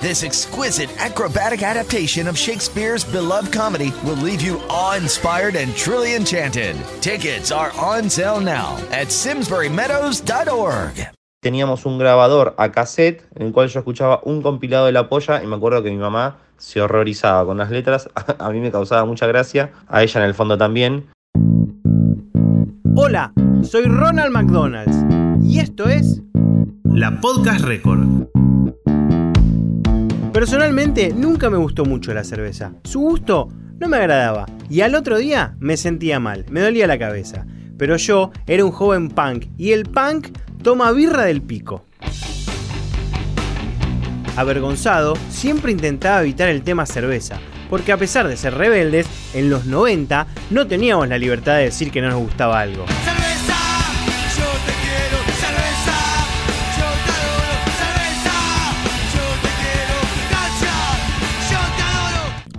[0.00, 6.74] This exquisite acrobatic adaptation of Shakespeare's beloved comedy will leave you awe-inspired and truly enchanted.
[7.02, 11.10] Tickets are on sale now at simsburymeadows.org.
[11.42, 15.42] Teníamos un grabador a cassette en el cual yo escuchaba un compilado de la polla
[15.42, 18.08] y me acuerdo que mi mamá se horrorizaba con las letras.
[18.38, 21.10] A mí me causaba mucha gracia, a ella en el fondo también.
[22.96, 24.96] Hola, soy Ronald McDonald's
[25.44, 26.22] y esto es
[26.84, 28.39] La Podcast Record.
[30.40, 32.72] Personalmente nunca me gustó mucho la cerveza.
[32.84, 36.98] Su gusto no me agradaba y al otro día me sentía mal, me dolía la
[36.98, 37.44] cabeza.
[37.76, 40.28] Pero yo era un joven punk y el punk
[40.62, 41.84] toma birra del pico.
[44.34, 47.38] Avergonzado, siempre intentaba evitar el tema cerveza,
[47.68, 51.90] porque a pesar de ser rebeldes, en los 90 no teníamos la libertad de decir
[51.90, 52.86] que no nos gustaba algo.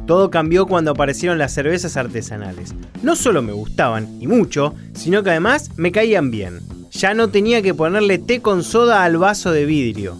[0.07, 2.73] Todo cambió cuando aparecieron las cervezas artesanales.
[3.03, 6.59] No solo me gustaban, y mucho, sino que además me caían bien.
[6.91, 10.17] Ya no tenía que ponerle té con soda al vaso de vidrio.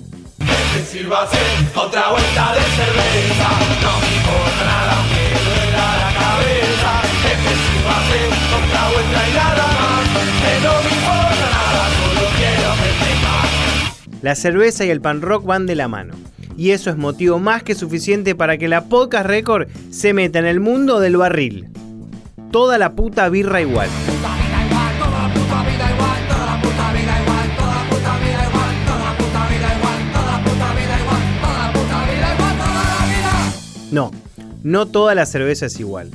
[14.22, 16.14] La cerveza y el pan rock van de la mano
[16.58, 20.46] y eso es motivo más que suficiente para que la Podcast Record se meta en
[20.46, 21.68] el mundo del barril.
[22.52, 23.90] Toda la puta birra igual.
[33.92, 34.12] No,
[34.64, 36.12] no toda la cerveza es igual.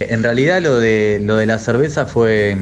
[0.00, 2.56] En realidad lo de, lo de la cerveza fue,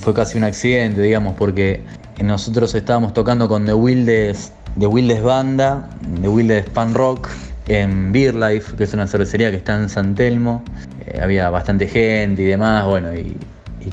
[0.00, 1.84] fue casi un accidente, digamos, porque
[2.22, 5.88] nosotros estábamos tocando con The Wildest de Wildes Banda,
[6.20, 7.28] de Wildes Pan Rock,
[7.68, 10.62] en Beer Life, que es una cervecería que está en San Telmo.
[11.06, 13.36] Eh, había bastante gente y demás, bueno, y,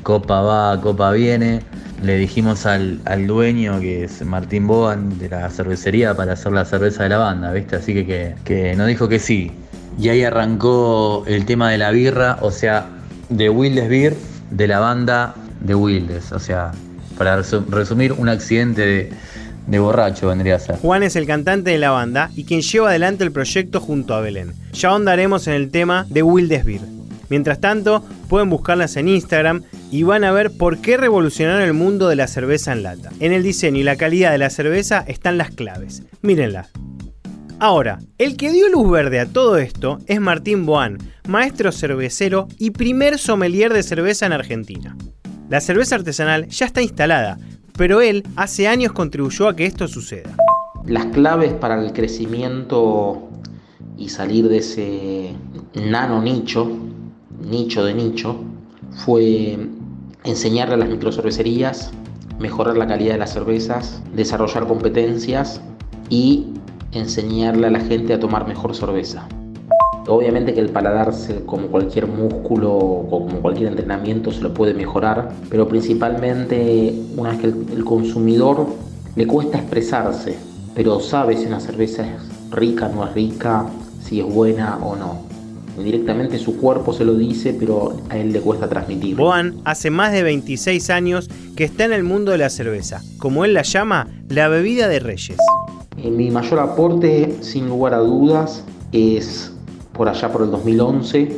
[0.03, 1.62] copa va, copa viene.
[2.03, 7.03] Le dijimos al, dueño, que es Martín Boan, de la cervecería, para hacer la cerveza
[7.03, 7.75] de la banda, ¿viste?
[7.75, 9.51] Así que, que, nos dijo que sí.
[9.97, 12.88] Y ahí arrancó el tema de la birra, o sea,
[13.28, 14.16] de Wildes Beer,
[14.51, 16.31] de la banda de Wildes.
[16.31, 16.72] O sea,
[17.17, 19.09] para resumir, un accidente de
[19.69, 20.78] de borracho vendría a ser.
[20.78, 24.22] Juan es el cantante de la banda y quien lleva adelante el proyecto junto a
[24.22, 24.53] Belén.
[24.74, 26.81] Ya ahondaremos en el tema de Wildesbeer.
[27.30, 32.08] Mientras tanto, pueden buscarlas en Instagram y van a ver por qué revolucionaron el mundo
[32.08, 33.12] de la cerveza en lata.
[33.19, 36.02] En el diseño y la calidad de la cerveza están las claves.
[36.24, 36.68] Mírenla.
[37.59, 40.97] Ahora, el que dio luz verde a todo esto es Martín Boán,
[41.28, 44.96] maestro cervecero y primer sommelier de cerveza en Argentina.
[45.50, 47.38] La cerveza artesanal ya está instalada,
[47.79, 50.35] pero él hace años contribuyó a que esto suceda.
[50.85, 53.29] Las claves para el crecimiento
[53.97, 55.34] y salir de ese
[55.75, 56.69] nano nicho,
[57.41, 58.35] nicho de nicho,
[59.06, 59.57] fue
[60.25, 61.91] enseñarle a las microcervecerías,
[62.38, 65.61] mejorar la calidad de las cervezas, desarrollar competencias
[66.09, 66.47] y
[66.91, 69.25] enseñarle a la gente a tomar mejor cerveza.
[70.07, 71.13] Obviamente que el paladar,
[71.45, 77.39] como cualquier músculo o como cualquier entrenamiento, se lo puede mejorar, pero principalmente una vez
[77.39, 78.67] que el, consumidor
[79.15, 80.37] le cuesta expresarse,
[80.73, 83.65] pero sabe si una cerveza es rica, o no es rica,
[84.01, 85.29] si es buena o no.
[85.77, 89.16] Directamente su cuerpo se lo dice, pero a él le cuesta transmitir.
[89.16, 93.45] Boan hace más de 26 años que está en el mundo de la cerveza, como
[93.45, 95.37] él la llama, la bebida de reyes.
[95.97, 99.53] Eh, mi mayor aporte, sin lugar a dudas, es
[99.99, 101.35] por allá por el 2011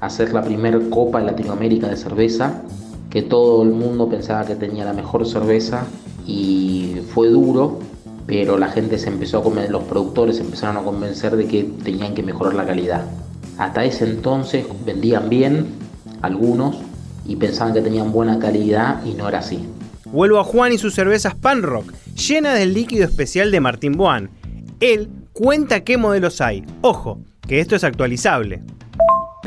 [0.00, 2.60] hacer la primera Copa de Latinoamérica de cerveza,
[3.08, 5.86] que todo el mundo pensaba que tenía la mejor cerveza
[6.26, 7.78] y fue duro,
[8.26, 11.62] pero la gente se empezó a convencer, los productores se empezaron a convencer de que
[11.82, 13.06] tenían que mejorar la calidad.
[13.56, 15.68] Hasta ese entonces vendían bien
[16.20, 16.76] algunos
[17.24, 19.64] y pensaban que tenían buena calidad y no era así.
[20.04, 24.28] Vuelvo a Juan y sus cervezas Pan Rock, llenas del líquido especial de Martín Boan.
[24.80, 26.62] Él cuenta qué modelos hay.
[26.82, 28.62] Ojo, que esto es actualizable.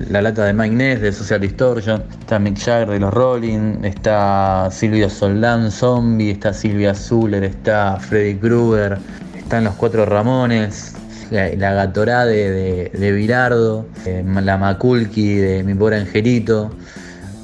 [0.10, 4.68] La lata de Mike Ness de Social Distortion, está Mick Jagger de los Rolling, está
[4.70, 8.98] Silvia Soldán Zombie, está Silvia Zuller, está Freddy Krueger,
[9.38, 10.96] están los Cuatro Ramones,
[11.32, 16.72] la, Gatorade de, de, Virardo, eh, la Maculki de Mi Pobre Angelito,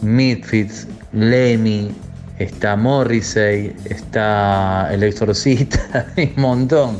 [0.01, 1.91] Midfits, Lemmy,
[2.37, 6.97] está Morrissey, está El Exorcista, un montón.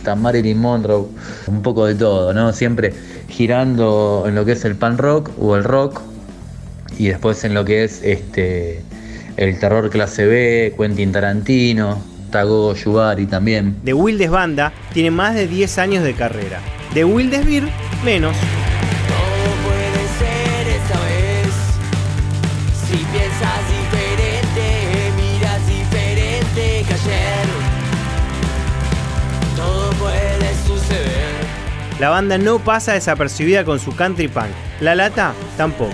[0.00, 1.08] Está Marilyn Monroe,
[1.46, 2.54] un poco de todo, ¿no?
[2.54, 2.94] Siempre
[3.28, 6.00] girando en lo que es el pan rock o el rock
[6.96, 8.82] y después en lo que es este
[9.36, 13.76] el terror clase B, Quentin Tarantino, Tago Yubari también.
[13.84, 16.60] The Wildes Banda tiene más de 10 años de carrera.
[16.94, 17.64] The Wildes Beer,
[18.02, 18.34] menos.
[32.00, 34.48] La banda no pasa desapercibida con su country punk.
[34.80, 35.92] La lata tampoco.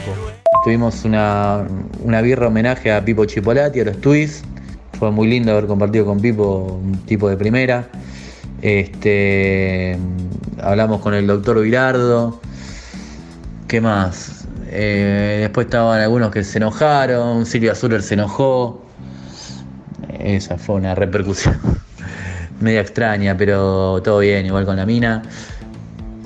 [0.63, 1.67] Tuvimos una,
[2.01, 4.45] una birra homenaje a Pipo Chipolati, a los Twists.
[5.01, 7.89] Fue muy lindo haber compartido con Pipo, un tipo de primera.
[8.63, 9.99] Este,
[10.63, 12.41] hablamos con el doctor Virardo.
[13.67, 14.47] ¿Qué más?
[14.69, 17.47] Eh, después estaban algunos que se enojaron.
[17.47, 18.81] Silvia Zuller se enojó.
[20.21, 21.59] Esa fue una repercusión
[22.61, 25.25] media extraña, pero todo bien, igual con la mina.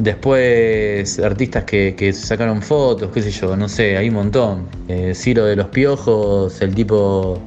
[0.01, 4.67] Después, artistas que, que sacaron fotos, qué sé yo, no sé, hay un montón.
[4.89, 7.39] Eh, Ciro de los Piojos, el tipo,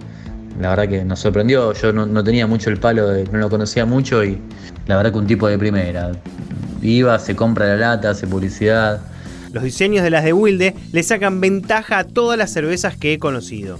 [0.62, 1.74] la verdad que nos sorprendió.
[1.74, 4.38] Yo no, no tenía mucho el palo, de, no lo conocía mucho y
[4.86, 6.12] la verdad que un tipo de primera.
[6.84, 9.02] Iba, se compra la lata, hace publicidad.
[9.52, 13.18] Los diseños de las de Wilde le sacan ventaja a todas las cervezas que he
[13.20, 13.80] conocido.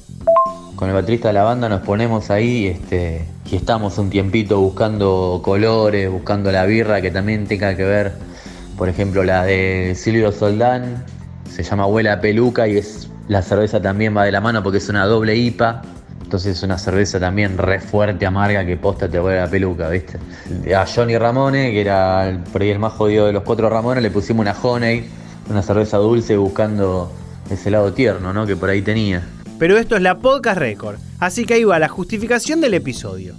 [0.76, 5.42] Con el baterista de la banda nos ponemos ahí este, y estamos un tiempito buscando
[5.44, 8.14] colores, buscando la birra que también tenga que ver,
[8.78, 11.06] por ejemplo, la de Silvio Soldán,
[11.50, 14.90] se llama Abuela Peluca y es la cerveza también va de la mano porque es
[14.90, 15.82] una doble IPA.
[16.24, 20.18] Entonces es una cerveza también re fuerte, amarga, que posta te vuelve la peluca, ¿viste?
[20.74, 24.10] A Johnny Ramone, que era por ahí el más jodido de los cuatro Ramones, le
[24.10, 25.06] pusimos una Honey,
[25.50, 27.12] una cerveza dulce buscando
[27.52, 28.48] ese lado tierno, ¿no?
[28.48, 29.22] Que por ahí tenía.
[29.60, 33.36] Pero esto es la Podcast Record, así que ahí va la justificación del episodio.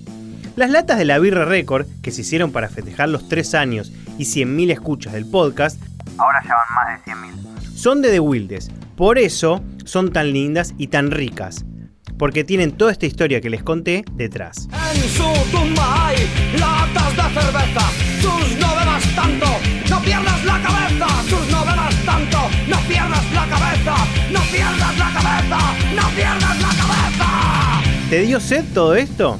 [0.56, 4.25] Las latas de la Birra Record, que se hicieron para festejar los 3 años y
[4.25, 5.81] 100.000 escuchas del podcast,
[6.17, 7.77] Ahora ya van más de 100.000.
[7.77, 8.71] son de The Wildes.
[8.97, 11.65] Por eso son tan lindas y tan ricas.
[12.17, 14.69] Porque tienen toda esta historia que les conté detrás.
[14.95, 16.17] En su tumba hay
[16.61, 17.81] latas de cerveza.
[18.23, 19.47] Sus no bebas tanto,
[19.91, 21.06] no pierdas la cabeza.
[21.29, 23.95] Sus no bebas tanto, no pierdas la cabeza.
[24.31, 25.59] No pierdas la cabeza,
[25.97, 28.09] no pierdas la cabeza.
[28.09, 29.37] ¿Te dio sed todo esto?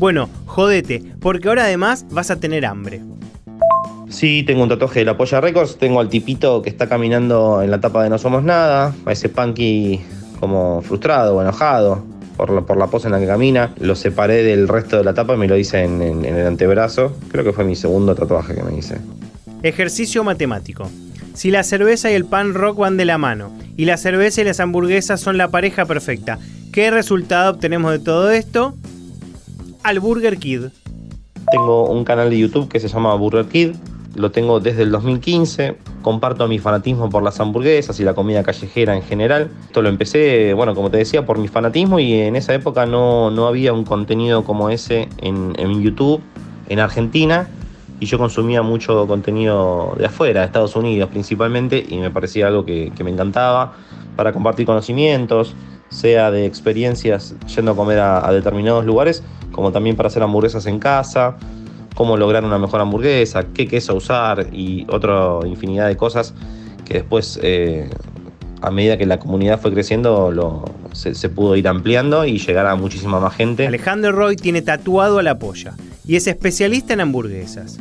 [0.00, 3.02] Bueno, jodete, porque ahora además vas a tener hambre.
[4.08, 7.70] Sí, tengo un tatuaje de la Polla Records, tengo al tipito que está caminando en
[7.70, 10.00] la tapa de No Somos Nada, a ese punky
[10.40, 12.02] como frustrado o enojado
[12.38, 13.74] por la, por la pose en la que camina.
[13.80, 16.46] Lo separé del resto de la tapa y me lo hice en, en- en el
[16.46, 17.12] antebrazo.
[17.30, 18.96] Creo que fue mi segundo tatuaje que me hice.
[19.62, 20.88] Ejercicio matemático.
[21.34, 24.44] Si la cerveza y el pan rock van de la mano, y la cerveza y
[24.44, 26.38] las hamburguesas son la pareja perfecta,
[26.72, 28.74] ¿qué resultado obtenemos de todo esto?
[29.86, 30.62] Al Burger Kid.
[31.52, 33.76] Tengo un canal de YouTube que se llama Burger Kid.
[34.16, 35.76] Lo tengo desde el 2015.
[36.02, 39.48] Comparto mi fanatismo por las hamburguesas y la comida callejera en general.
[39.66, 43.30] Esto lo empecé, bueno, como te decía, por mi fanatismo y en esa época no,
[43.30, 46.20] no había un contenido como ese en, YouTube,
[46.68, 47.48] en Argentina.
[48.00, 52.64] Y yo consumía mucho contenido de afuera, de Estados Unidos principalmente, y me parecía algo
[52.64, 53.74] que, me encantaba
[54.16, 55.54] para compartir conocimientos,
[55.90, 59.22] sea de experiencias yendo a comer a determinados lugares,
[59.56, 61.36] como también para hacer hamburguesas en casa,
[61.96, 66.34] cómo lograr una mejor hamburguesa, qué queso usar y otra infinidad de cosas
[66.84, 67.88] que después, eh,
[68.60, 72.66] a medida que la comunidad fue creciendo, lo- se, se pudo ir ampliando y llegar
[72.66, 73.66] a muchísima más gente.
[73.66, 75.74] Alejandro Roy tiene tatuado a la polla
[76.06, 77.78] y es especialista en hamburguesas.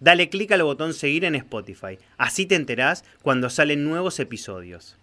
[0.00, 4.96] Dale clic al botón seguir en Spotify, así te enterás cuando salen nuevos episodios.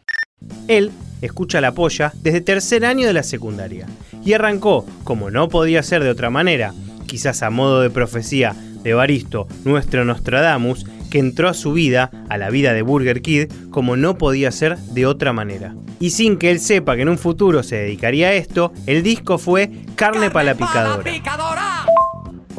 [0.68, 0.92] Él
[1.22, 3.88] escucha la polla desde tercer año de la secundaria
[4.24, 6.74] y arrancó, como no podía ser de otra manera,
[7.08, 12.38] quizás a modo de profecía de Baristo, nuestro Nostradamus, que entró a su vida, a
[12.38, 15.76] la vida de Burger Kid, como no podía ser de otra manera.
[16.00, 19.38] Y sin que él sepa que en un futuro se dedicaría a esto, el disco
[19.38, 21.04] fue Carne para la picadora.
[21.04, 21.86] picadora.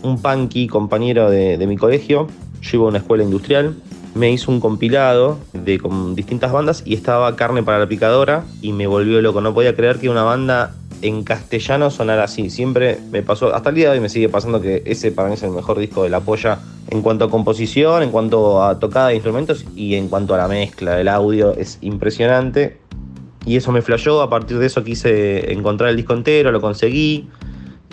[0.03, 2.27] un punky compañero de, de mi colegio,
[2.61, 3.77] yo iba a una escuela industrial,
[4.15, 8.73] me hizo un compilado de con distintas bandas y estaba Carne para la Picadora y
[8.73, 9.41] me volvió loco.
[9.41, 12.51] No podía creer que una banda en castellano sonara así.
[12.51, 15.35] Siempre me pasó, hasta el día de hoy me sigue pasando que ese para mí
[15.35, 19.09] es el mejor disco de La Polla en cuanto a composición, en cuanto a tocada
[19.09, 21.55] de instrumentos y en cuanto a la mezcla del audio.
[21.55, 22.79] Es impresionante.
[23.47, 27.29] Y eso me flashó, a partir de eso quise encontrar el disco entero, lo conseguí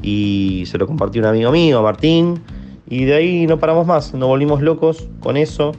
[0.02, 2.42] y se lo compartí a un amigo mío, Martín,
[2.90, 5.72] y de ahí no paramos más, nos volvimos locos con eso.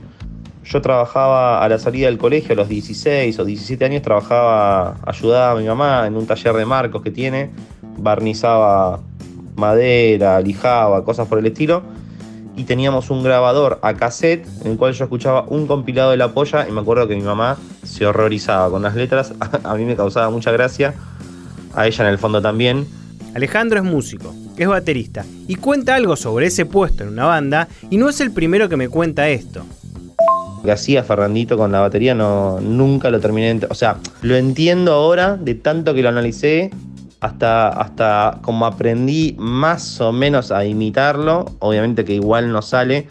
[0.63, 5.51] Yo trabajaba a la salida del colegio, a los 16 o 17 años, trabajaba, ayudaba
[5.51, 7.49] a mi mamá en un taller de marcos que tiene,
[7.97, 8.99] barnizaba
[9.55, 11.83] madera, lijaba, cosas por el estilo.
[12.55, 16.33] Y teníamos un grabador a cassette en el cual yo escuchaba un compilado de la
[16.33, 19.33] polla y me acuerdo que mi mamá se horrorizaba con las letras.
[19.63, 20.93] A mí me causaba mucha gracia,
[21.73, 22.85] a ella en el fondo también.
[23.33, 27.97] Alejandro es músico, es baterista y cuenta algo sobre ese puesto en una banda y
[27.97, 29.63] no es el primero que me cuenta esto.
[30.63, 33.59] Que hacía Ferrandito con la batería no, nunca lo terminé.
[33.69, 36.71] O sea, lo entiendo ahora de tanto que lo analicé
[37.21, 41.45] hasta, hasta como aprendí más o menos a imitarlo.
[41.59, 43.07] Obviamente que igual no sale.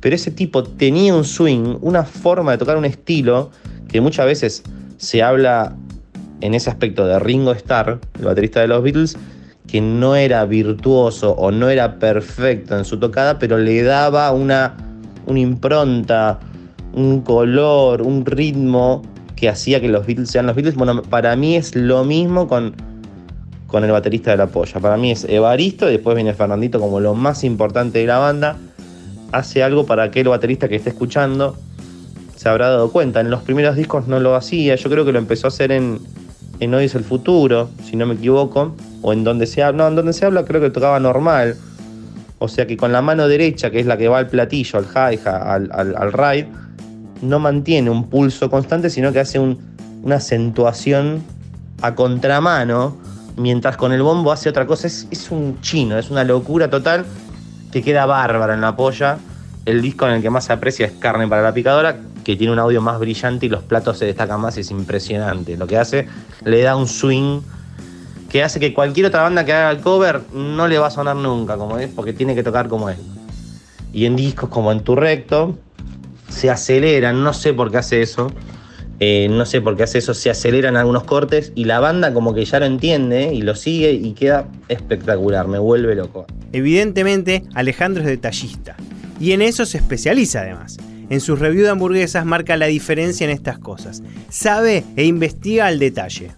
[0.00, 3.50] Pero ese tipo tenía un swing, una forma de tocar un estilo
[3.88, 4.62] que muchas veces
[4.96, 5.76] se habla
[6.40, 9.16] en ese aspecto de Ringo Starr, el baterista de los Beatles,
[9.66, 14.74] que no era virtuoso o no era perfecto en su tocada, pero le daba una,
[15.26, 16.40] una impronta,
[16.94, 19.02] un color, un ritmo
[19.36, 20.76] que hacía que los Beatles sean los Beatles.
[20.76, 22.74] Bueno, para mí es lo mismo con,
[23.66, 24.80] con el baterista de la polla.
[24.80, 28.56] Para mí es Evaristo y después viene Fernandito como lo más importante de la banda.
[29.32, 31.56] Hace algo para aquel baterista que esté escuchando
[32.36, 33.20] se habrá dado cuenta.
[33.20, 34.74] En los primeros discos no lo hacía.
[34.74, 36.00] Yo creo que lo empezó a hacer en,
[36.60, 38.76] en Hoy es el futuro, si no me equivoco.
[39.00, 39.84] O en donde se habla.
[39.84, 41.56] No, en donde se habla creo que tocaba normal.
[42.38, 44.86] O sea que con la mano derecha, que es la que va al platillo, al
[44.86, 46.48] hi-hat, al, al, al ride,
[47.22, 49.58] no mantiene un pulso constante, sino que hace un-
[50.02, 51.22] una acentuación
[51.80, 52.96] a contramano,
[53.36, 54.86] mientras con el bombo hace otra cosa.
[54.86, 57.04] Es, es un chino, es una locura total
[57.72, 59.18] que queda bárbara en la polla.
[59.64, 62.52] El disco en el que más se aprecia es Carne para la Picadora, que tiene
[62.52, 65.56] un audio más brillante y los platos se destacan más, es impresionante.
[65.56, 66.08] Lo que hace,
[66.44, 67.40] le da un swing
[68.28, 71.14] que hace que cualquier otra banda que haga el cover no le va a sonar
[71.16, 72.96] nunca como es, porque tiene que tocar como él.
[73.92, 75.58] Y en discos como en Tu Recto,
[76.32, 78.32] se aceleran, no sé por qué hace eso.
[79.00, 82.34] eh, no sé por qué hace eso, se aceleran algunos cortes y la banda como
[82.34, 86.26] que ya lo entiende y lo sigue y queda espectacular, me vuelve loco.
[86.52, 88.76] Evidentemente, Alejandro es detallista.
[89.18, 90.76] Y en eso se especializa además.
[91.10, 94.02] En sus reviews de hamburguesas marca la diferencia en estas cosas.
[94.28, 96.30] Sabe e investiga al detalle.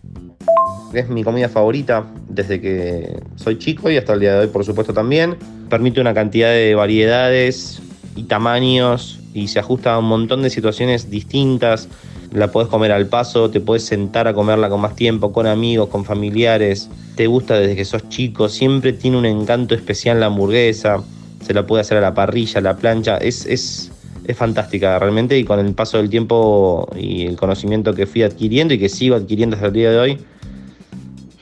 [0.92, 4.64] Es mi comida favorita desde que soy chico y hasta el día de hoy, por
[4.64, 5.36] supuesto, también.
[5.68, 7.82] Permite una cantidad de variedades
[8.16, 11.88] y tamaños y se ajusta a un montón de situaciones distintas.
[12.33, 15.88] La podés comer al paso, te puedes sentar a comerla con más tiempo, con amigos,
[15.88, 16.88] con familiares.
[17.17, 21.03] Te gusta desde que sos chico, siempre tiene un encanto especial la hamburguesa.
[21.45, 23.19] Se la puede hacer a la parrilla, a la plancha.
[23.19, 23.93] Es, es,
[24.26, 28.73] es fantástica realmente y con el paso del tiempo y el conocimiento que fui adquiriendo
[28.73, 30.19] y que sigo adquiriendo hasta el día de hoy,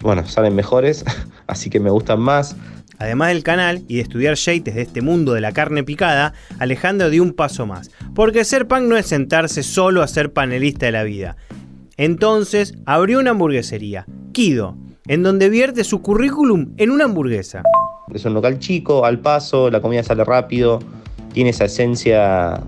[0.00, 1.04] bueno, salen mejores,
[1.46, 2.56] así que me gustan más.
[3.02, 7.10] Además del canal y de estudiar yates de este mundo de la carne picada, Alejandro
[7.10, 7.90] dio un paso más.
[8.14, 11.36] Porque ser punk no es sentarse solo a ser panelista de la vida.
[11.96, 14.76] Entonces abrió una hamburguesería, Kido,
[15.08, 17.64] en donde vierte su currículum en una hamburguesa.
[18.14, 20.78] Es un local chico, al paso, la comida sale rápido,
[21.32, 22.62] tiene esa esencia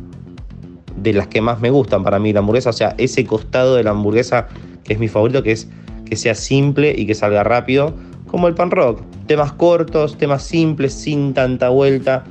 [0.97, 3.85] de las que más me gustan para mí la hamburguesa, o sea, ese costado de
[3.85, 4.49] la hamburguesa
[4.83, 5.69] que es mi favorito, que es
[6.05, 7.95] que sea simple y que salga rápido,
[8.27, 9.01] como el pan rock.
[9.27, 12.25] Temas cortos, temas simples, sin tanta vuelta.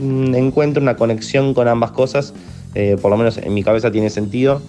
[0.00, 2.34] Mm, Encuentro una conexión con ambas cosas,
[2.74, 4.60] eh, por lo menos en mi cabeza tiene sentido.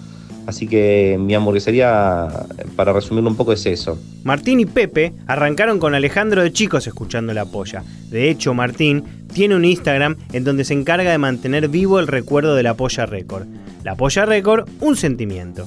[0.46, 2.28] Así que mi hamburguesería,
[2.76, 3.98] para resumirlo un poco, es eso.
[4.22, 7.82] Martín y Pepe arrancaron con Alejandro de chicos escuchando la polla.
[8.10, 9.02] De hecho, Martín
[9.34, 13.06] tiene un Instagram en donde se encarga de mantener vivo el recuerdo de la polla
[13.06, 13.46] récord.
[13.82, 15.66] La polla récord, un sentimiento.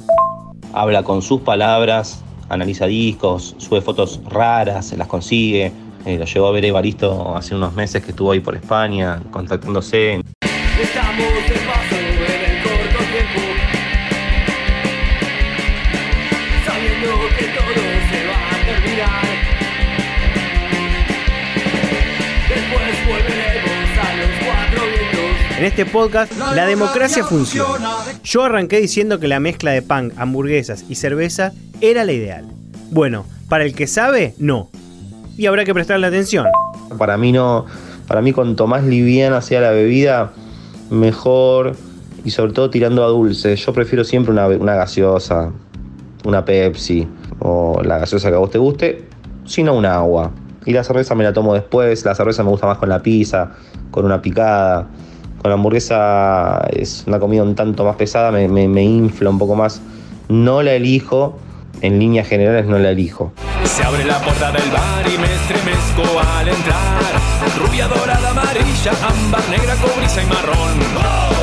[0.73, 5.73] habla con sus palabras, analiza discos, sube fotos raras, se las consigue.
[6.05, 10.21] Eh, lo llevó a ver Evaristo hace unos meses que estuvo ahí por España, contactándose.
[10.81, 13.41] Estamos de paso en el corto tiempo
[16.65, 19.25] Sabiendo que todo se va a terminar
[22.47, 27.97] Después volveremos a los cuatro vientos En este podcast, la democracia funciona.
[28.23, 31.51] Yo arranqué diciendo que la mezcla de pan, hamburguesas y cerveza
[31.81, 32.45] era la ideal.
[32.89, 34.69] Bueno, para el que sabe, no.
[35.39, 36.47] Y habrá que prestarle atención.
[36.97, 37.65] Para mí no,
[38.09, 40.33] para mí cuanto más liviana sea la bebida,
[40.89, 41.77] mejor
[42.25, 43.55] y sobre todo tirando a dulce.
[43.55, 45.49] Yo prefiero siempre una, una gaseosa,
[46.25, 47.07] una Pepsi
[47.39, 49.05] o la gaseosa que a vos te guste,
[49.45, 50.31] sino un agua.
[50.65, 53.51] Y la cerveza me la tomo después, la cerveza me gusta más con la pizza,
[53.91, 54.87] con una picada.
[55.41, 59.37] Con la hamburguesa es una comida un tanto más pesada, me, me- me infla un
[59.39, 59.81] poco más.
[60.27, 61.37] No la elijo,
[61.81, 63.31] en líneas generales no la elijo.
[63.63, 67.13] Se abre la puerta del bar y me estremezco al entrar.
[67.57, 70.79] Rubia, dorada, amarilla, ámbar, negra, cobriza y marrón.
[70.81, 71.38] Y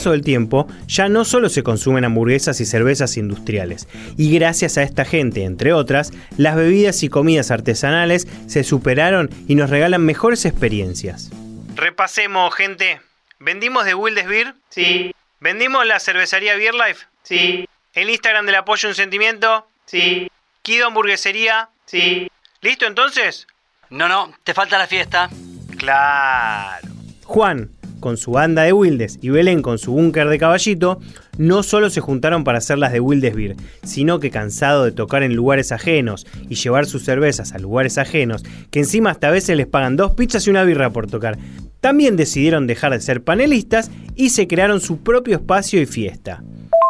[0.00, 4.82] paso del tiempo, ya no solo se consumen hamburguesas y cervezas industriales, y gracias a
[4.82, 10.46] esta gente, entre otras, las bebidas y comidas artesanales se superaron y nos regalan mejores
[10.46, 11.28] experiencias.
[11.76, 13.02] Repasemos, gente.
[13.40, 14.54] ¿Vendimos de Wildes Beer?
[14.70, 15.14] Sí.
[15.38, 17.04] ¿Vendimos la cervecería Beer Life?
[17.22, 17.68] Sí.
[17.92, 19.68] ¿El Instagram del apoyo un sentimiento?
[19.84, 20.30] Sí.
[20.62, 21.68] ¿Kido Hamburguesería?
[21.84, 22.30] Sí.
[22.62, 23.46] ¿Listo entonces?
[23.90, 25.28] No, no, te falta la fiesta.
[25.76, 26.88] Claro.
[27.24, 30.98] Juan, con su banda de Wildes y Belén con su búnker de caballito,
[31.38, 35.22] no solo se juntaron para hacer las de Wildes Beer, sino que cansado de tocar
[35.22, 39.56] en lugares ajenos y llevar sus cervezas a lugares ajenos, que encima hasta a veces
[39.56, 41.38] les pagan dos pizzas y una birra por tocar,
[41.80, 46.42] también decidieron dejar de ser panelistas y se crearon su propio espacio y fiesta.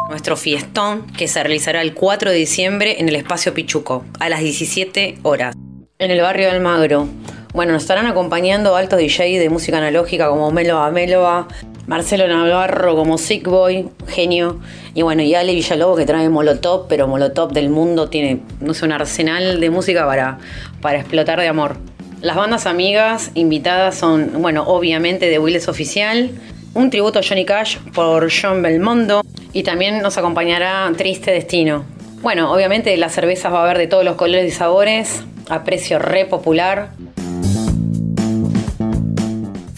[0.09, 4.41] Nuestro fiestón que se realizará el 4 de diciembre en el espacio Pichuco a las
[4.41, 5.55] 17 horas
[6.01, 7.07] en el barrio del Magro.
[7.53, 11.49] Bueno, nos estarán acompañando altos DJ de música analógica como Meloa Meloa,
[11.85, 14.61] Marcelo Navarro como Sick Boy, genio,
[14.93, 18.85] y bueno, y Ale Villalobos que trae Molotov, pero Molotov del mundo tiene, no sé,
[18.85, 20.37] un arsenal de música para,
[20.81, 21.75] para explotar de amor.
[22.21, 26.29] Las bandas amigas invitadas son, bueno, obviamente de Willis Oficial,
[26.73, 31.83] un tributo a Johnny Cash por John Belmondo y también nos acompañará Triste Destino.
[32.21, 35.99] Bueno, obviamente las cervezas va a haber de todos los colores y sabores, a precio
[35.99, 36.91] re popular.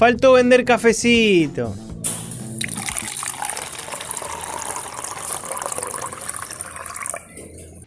[0.04, 1.74] Faltó vender cafecito.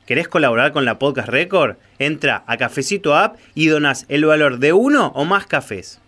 [0.06, 1.76] ¿Querés colaborar con la Podcast Record?
[1.98, 6.00] Entra a Cafecito App y donas el valor de uno o más cafés.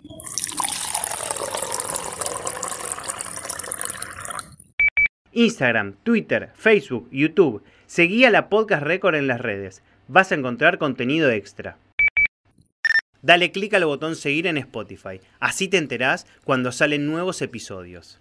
[5.32, 7.62] Instagram, Twitter, Facebook, YouTube.
[7.84, 9.82] Seguí a la Podcast Record en las redes.
[10.06, 11.76] Vas a encontrar contenido extra.
[13.22, 15.20] Dale clic al botón seguir en Spotify.
[15.40, 18.20] Así te enterás cuando salen nuevos episodios.